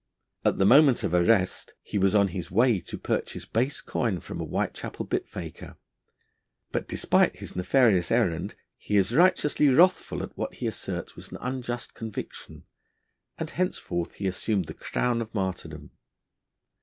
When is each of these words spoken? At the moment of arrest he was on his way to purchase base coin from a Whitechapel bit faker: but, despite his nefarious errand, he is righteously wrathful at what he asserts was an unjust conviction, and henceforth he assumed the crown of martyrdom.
At 0.43 0.57
the 0.57 0.65
moment 0.65 1.03
of 1.03 1.13
arrest 1.13 1.75
he 1.83 1.99
was 1.99 2.15
on 2.15 2.29
his 2.29 2.49
way 2.49 2.79
to 2.79 2.97
purchase 2.97 3.45
base 3.45 3.81
coin 3.81 4.19
from 4.19 4.41
a 4.41 4.43
Whitechapel 4.43 5.05
bit 5.05 5.29
faker: 5.29 5.77
but, 6.71 6.87
despite 6.87 7.35
his 7.35 7.55
nefarious 7.55 8.09
errand, 8.09 8.55
he 8.77 8.97
is 8.97 9.13
righteously 9.13 9.69
wrathful 9.69 10.23
at 10.23 10.35
what 10.35 10.55
he 10.55 10.65
asserts 10.65 11.15
was 11.15 11.29
an 11.31 11.37
unjust 11.39 11.93
conviction, 11.93 12.63
and 13.37 13.51
henceforth 13.51 14.15
he 14.15 14.25
assumed 14.25 14.65
the 14.65 14.73
crown 14.73 15.21
of 15.21 15.31
martyrdom. 15.35 15.91